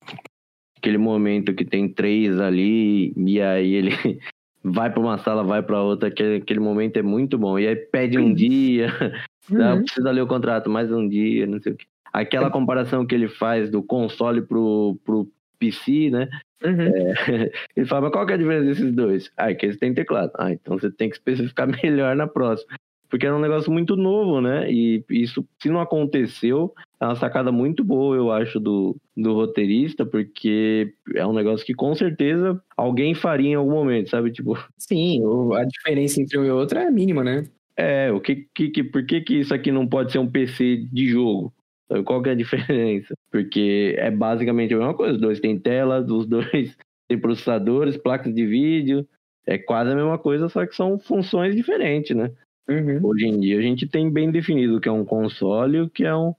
[0.80, 3.90] aquele momento que tem três ali, e aí ele
[4.64, 7.58] vai pra uma sala, vai pra outra, aquele, aquele momento é muito bom.
[7.58, 8.88] E aí pede um dia,
[9.52, 9.84] ah, Uhum.
[9.84, 11.86] precisa ler o contrato, mais um dia, não sei o quê.
[12.12, 15.28] Aquela comparação que ele faz do console pro, pro
[15.60, 16.28] PC, né?
[16.64, 16.90] Uhum.
[17.76, 19.30] Ele fala, mas qual que é a diferença desses dois?
[19.36, 20.32] Ah, é que eles têm teclado.
[20.36, 22.76] Ah, então você tem que especificar melhor na próxima.
[23.08, 24.70] Porque era um negócio muito novo, né?
[24.70, 30.04] E isso, se não aconteceu, é uma sacada muito boa, eu acho, do, do roteirista,
[30.04, 34.30] porque é um negócio que com certeza alguém faria em algum momento, sabe?
[34.30, 35.22] Tipo, Sim,
[35.54, 37.46] a diferença entre um e outro é mínima, né?
[37.80, 40.86] é, o que, que, que, por que, que isso aqui não pode ser um PC
[40.92, 41.52] de jogo?
[41.88, 42.04] Sabe?
[42.04, 43.14] Qual que é a diferença?
[43.30, 45.14] Porque é basicamente a mesma coisa.
[45.14, 46.76] Os dois têm tela, os dois
[47.08, 49.06] têm processadores, placas de vídeo.
[49.46, 52.30] É quase a mesma coisa, só que são funções diferentes, né?
[52.68, 53.00] Uhum.
[53.02, 55.90] Hoje em dia a gente tem bem definido o que é um console e o
[55.90, 56.34] que é um,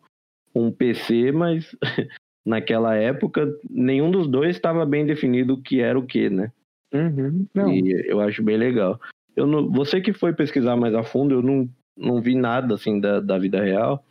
[0.53, 1.75] um PC, mas
[2.45, 6.51] naquela época nenhum dos dois estava bem definido o que era o que, né?
[6.93, 7.47] Uhum.
[7.69, 8.99] E eu acho bem legal.
[9.35, 12.99] Eu não, você que foi pesquisar mais a fundo, eu não, não vi nada assim
[12.99, 14.03] da, da vida real.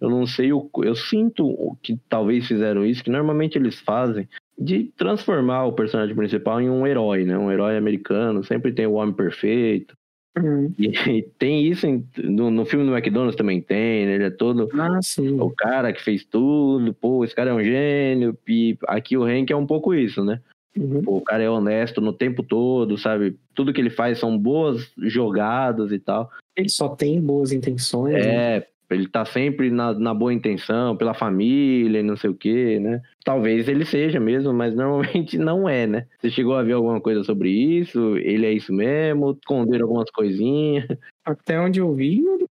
[0.00, 0.70] Eu não sei o.
[0.84, 6.60] Eu sinto que talvez fizeram isso, que normalmente eles fazem, de transformar o personagem principal
[6.60, 7.36] em um herói, né?
[7.36, 8.44] Um herói americano.
[8.44, 9.96] Sempre tem o homem perfeito.
[10.36, 10.72] Uhum.
[10.78, 10.88] E,
[11.18, 14.14] e tem isso em- no, no filme do McDonald's também tem, né?
[14.14, 15.38] Ele é todo Ah, sim.
[15.40, 18.36] o cara que fez tudo, pô, esse cara é um gênio.
[18.46, 20.40] E aqui o Hank é um pouco isso, né?
[20.76, 21.02] Uhum.
[21.02, 23.36] Pô, o cara é honesto no tempo todo, sabe?
[23.54, 26.30] Tudo que ele faz são boas jogadas e tal.
[26.56, 28.14] Ele só tem boas intenções.
[28.24, 28.62] né?
[28.90, 33.02] Ele tá sempre na, na boa intenção, pela família e não sei o quê, né?
[33.24, 36.06] Talvez ele seja mesmo, mas normalmente não é, né?
[36.20, 38.16] Você chegou a ver alguma coisa sobre isso?
[38.16, 39.32] Ele é isso mesmo?
[39.32, 40.86] Esconderam algumas coisinhas?
[41.24, 42.46] Até onde eu vi, ele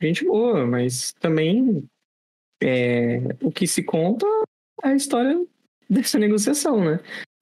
[0.00, 1.84] gente boa, mas também
[2.62, 4.26] é, o que se conta
[4.84, 5.44] é a história
[5.88, 7.00] dessa negociação, né?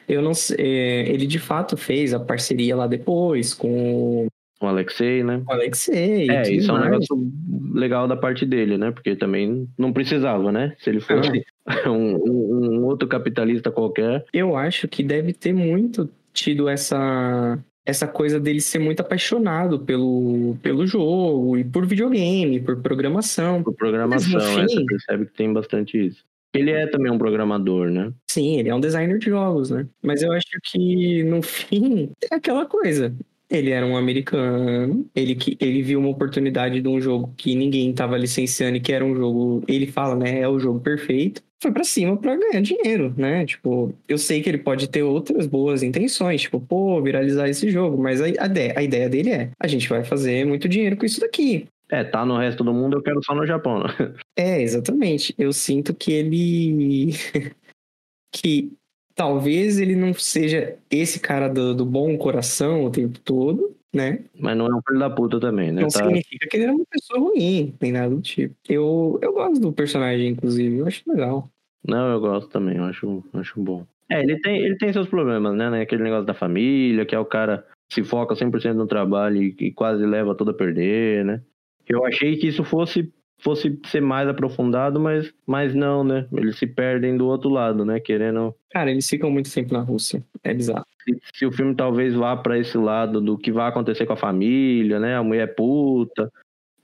[0.09, 4.27] Eu não sei, é, ele de fato fez a parceria lá depois com
[4.61, 5.43] O Alexei, né?
[5.49, 6.31] o Alexei.
[6.31, 7.33] É, isso é um negócio
[7.73, 8.91] legal da parte dele, né?
[8.91, 10.75] Porque também não precisava, né?
[10.79, 11.43] Se ele fosse
[11.89, 18.07] um, um- um outro capitalista qualquer, Eu acho que deve ter muito tido essa essa
[18.07, 23.63] coisa dele ser muito apaixonado pelo, pelo jogo e por videogame, por programação.
[23.65, 26.23] por programação, Mas, é, você percebe que tem bastante isso.
[26.55, 28.13] Ele é também um programador, né?
[28.31, 29.87] Sim, ele é um designer de jogos, né?
[30.03, 33.13] Mas eu acho que no fim é aquela coisa.
[33.51, 37.93] Ele era um americano, ele, que, ele viu uma oportunidade de um jogo que ninguém
[37.93, 41.43] tava licenciando e que era um jogo, ele fala, né, é o jogo perfeito.
[41.61, 43.45] Foi pra cima pra ganhar dinheiro, né?
[43.45, 48.03] Tipo, eu sei que ele pode ter outras boas intenções, tipo, pô, viralizar esse jogo,
[48.03, 51.05] mas a, a, ideia, a ideia dele é, a gente vai fazer muito dinheiro com
[51.05, 51.67] isso daqui.
[51.91, 53.83] É, tá no resto do mundo, eu quero só no Japão.
[53.83, 54.15] né?
[54.39, 55.35] É, exatamente.
[55.37, 57.11] Eu sinto que ele.
[58.33, 58.73] que
[59.21, 64.25] talvez ele não seja esse cara do, do bom coração o tempo todo, né?
[64.39, 65.83] Mas não é um filho da puta também, né?
[65.83, 68.55] Não Tá- significa que ele era uma pessoa ruim, nem nada do tipo.
[68.67, 71.51] Eu, eu gosto do personagem, inclusive, eu acho legal.
[71.87, 73.85] Não, eu gosto também, eu acho, acho bom.
[74.09, 75.83] É, ele tem, ele tem seus problemas, né?
[75.83, 79.55] Aquele negócio da família, que é o cara que se foca 100% no trabalho e,
[79.61, 81.43] e quase leva tudo a perder, né?
[81.87, 86.27] Eu achei que isso fosse, fosse ser mais aprofundado, mas, mas não, né?
[86.33, 87.99] Eles se perdem do outro lado, né?
[88.01, 90.25] Querendo Cara, eles ficam muito tempo na Rússia.
[90.45, 90.87] É bizarro.
[91.05, 94.17] se, se o filme talvez vá pra esse lado do que vai acontecer com a
[94.17, 95.17] família, né?
[95.17, 96.31] A mulher é puta.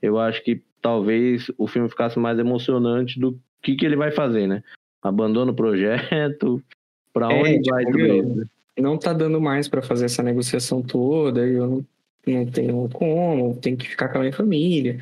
[0.01, 4.47] Eu acho que talvez o filme ficasse mais emocionante do que, que ele vai fazer,
[4.47, 4.63] né?
[5.01, 6.61] Abandona o projeto,
[7.13, 8.35] pra É, onde tipo, vai tudo meu, isso?
[8.35, 8.45] né?
[8.79, 11.85] Não tá dando mais pra fazer essa negociação toda, eu não,
[12.27, 14.99] não tenho como, tenho que ficar com a minha família.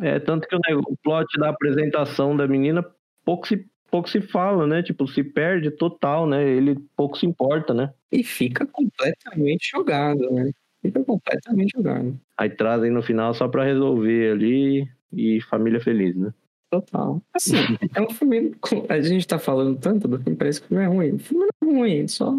[0.00, 2.84] É, tanto que o, o plot da apresentação da menina
[3.24, 4.82] pouco se, pouco se fala, né?
[4.82, 6.42] Tipo, se perde total, né?
[6.48, 7.92] Ele pouco se importa, né?
[8.10, 10.50] E fica completamente jogado, né?
[10.80, 12.18] Fica completamente jogado.
[12.36, 16.32] Aí trazem no final só pra resolver ali e família feliz, né?
[16.70, 17.22] Total.
[17.34, 17.56] Assim,
[17.94, 18.54] é um filme.
[18.88, 21.12] A gente tá falando tanto do filme, parece que o filme é ruim.
[21.12, 22.34] O filme não é ruim, só.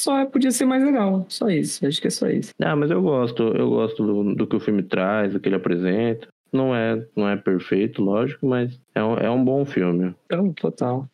[0.00, 1.26] Só é- podia ser mais legal.
[1.28, 1.86] Só isso.
[1.86, 2.52] Acho que é só isso.
[2.58, 5.56] Ah, mas eu gosto, eu gosto do, do que o filme traz, do que ele
[5.56, 6.26] apresenta.
[6.52, 10.14] Não é, não é perfeito, lógico, mas é um, é um bom filme.
[10.26, 11.08] Então, total.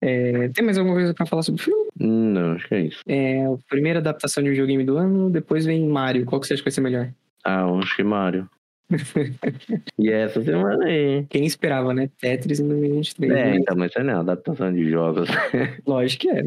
[0.00, 1.88] É, tem mais alguma coisa pra falar sobre o filme?
[1.98, 3.00] Não, acho que é isso.
[3.06, 6.26] É a primeira adaptação de um videogame do ano, depois vem Mario.
[6.26, 7.12] Qual que você acha que vai ser melhor?
[7.44, 8.48] Ah, eu acho que Mario.
[9.98, 11.24] e essa semana aí.
[11.28, 12.10] Quem esperava, né?
[12.20, 13.32] Tetris em 2023.
[13.32, 13.56] É, né?
[13.56, 15.28] então, mas isso não é adaptação de jogos.
[15.86, 16.46] Lógico que é.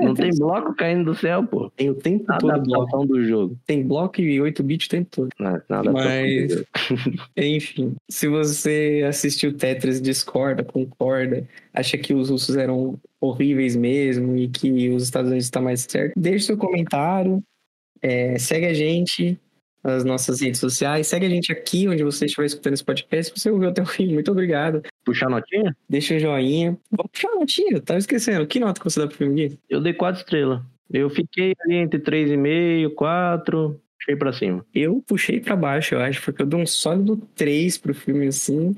[0.00, 1.70] Não tem bloco caindo do céu, pô.
[1.70, 3.58] Tem o tempo A todo adaptação do jogo.
[3.66, 5.28] Tem bloco e 8 bits o tempo todo.
[5.38, 6.64] Não, nada Mas,
[7.36, 14.48] enfim, se você assistiu Tetris, discorda, concorda, acha que os russos eram horríveis mesmo e
[14.48, 17.42] que os Estados Unidos está mais certo, deixe seu comentário,
[18.02, 19.38] é, segue a gente
[19.86, 23.32] nas nossas redes sociais, segue a gente aqui onde você estiver escutando esse podcast.
[23.32, 24.82] Se você ouviu até o fim, muito obrigado.
[25.04, 25.76] Puxar notinha?
[25.88, 26.76] Deixa um joinha.
[26.90, 28.44] Vamos puxar notinha, tava esquecendo.
[28.48, 29.58] Que nota que você dá pro filme, Gui?
[29.70, 30.60] Eu dei quatro estrelas.
[30.90, 34.66] Eu fiquei ali entre 3,5, 4, puxei pra cima.
[34.74, 38.74] Eu puxei pra baixo, eu acho, porque eu dou um sólido 3 pro filme assim.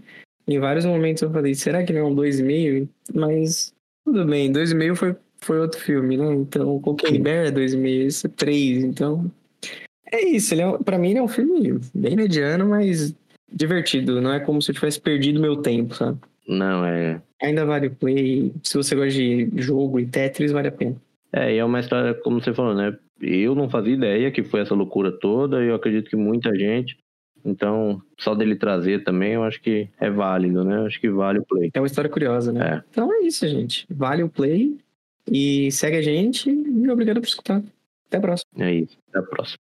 [0.47, 2.87] Em vários momentos eu falei, será que não é um 2,5?
[3.15, 6.35] Mas tudo bem, 2,5 foi, foi outro filme, né?
[6.35, 9.31] Então, o Cocaine Bear é 2,5, esse é 3, então.
[10.11, 13.15] É isso, ele é, pra mim ele é um filme bem mediano, mas
[13.53, 14.21] divertido.
[14.21, 16.19] Não é como se eu tivesse perdido meu tempo, sabe?
[16.47, 17.21] Não, é.
[17.43, 18.53] Ainda vale o play.
[18.63, 20.97] Se você gosta de jogo e Tetris, vale a pena.
[21.33, 22.97] É, e é uma história, como você falou, né?
[23.21, 26.97] Eu não fazia ideia que foi essa loucura toda, e eu acredito que muita gente
[27.45, 30.77] Então, só dele trazer também, eu acho que é válido, né?
[30.77, 31.71] Eu acho que vale o play.
[31.73, 32.77] É uma história curiosa, né?
[32.77, 32.83] É.
[32.91, 33.87] Então é isso, gente.
[33.91, 34.77] Vale o play.
[35.31, 36.51] E segue a gente.
[36.51, 37.63] E obrigado por escutar.
[38.09, 38.51] Até a próxima.
[38.59, 38.97] É isso.
[39.09, 39.59] Até a próxima.